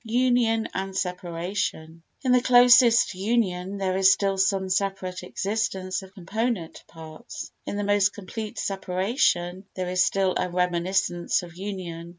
Union 0.03 0.67
and 0.73 0.97
Separation 0.97 2.01
In 2.23 2.31
the 2.31 2.41
closest 2.41 3.13
union 3.13 3.77
there 3.77 3.95
is 3.97 4.11
still 4.11 4.35
some 4.35 4.67
separate 4.67 5.21
existence 5.21 6.01
of 6.01 6.15
component 6.15 6.83
parts; 6.87 7.51
in 7.67 7.77
the 7.77 7.83
most 7.83 8.11
complete 8.11 8.57
separation 8.57 9.63
there 9.75 9.89
is 9.89 10.03
still 10.03 10.33
a 10.39 10.49
reminiscence 10.49 11.43
of 11.43 11.53
union. 11.55 12.09